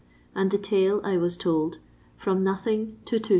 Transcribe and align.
and 0.35 0.49
the 0.49 0.57
tail, 0.57 0.99
I 1.03 1.17
was 1.17 1.37
told," 1.37 1.77
from 2.17 2.43
nothing 2.43 2.97
to 3.05 3.19
2s. 3.19 3.29